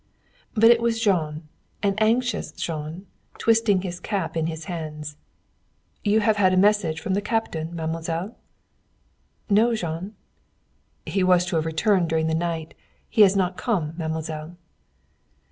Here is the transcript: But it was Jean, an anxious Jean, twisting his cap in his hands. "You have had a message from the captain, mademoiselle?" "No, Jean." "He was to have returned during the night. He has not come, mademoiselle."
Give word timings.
But 0.55 0.71
it 0.71 0.81
was 0.81 0.99
Jean, 0.99 1.47
an 1.83 1.93
anxious 1.99 2.51
Jean, 2.53 3.05
twisting 3.37 3.81
his 3.83 3.99
cap 3.99 4.35
in 4.35 4.47
his 4.47 4.65
hands. 4.65 5.15
"You 6.03 6.21
have 6.21 6.37
had 6.37 6.55
a 6.55 6.57
message 6.57 6.99
from 6.99 7.13
the 7.13 7.21
captain, 7.21 7.75
mademoiselle?" 7.75 8.35
"No, 9.47 9.75
Jean." 9.75 10.15
"He 11.05 11.23
was 11.23 11.45
to 11.45 11.55
have 11.57 11.67
returned 11.67 12.09
during 12.09 12.25
the 12.25 12.33
night. 12.33 12.73
He 13.11 13.21
has 13.21 13.35
not 13.35 13.57
come, 13.57 13.93
mademoiselle." 13.95 14.57